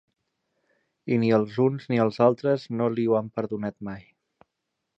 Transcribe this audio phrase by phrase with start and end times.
[1.15, 4.05] I ni els uns ni els altres no li ho han perdonat mai.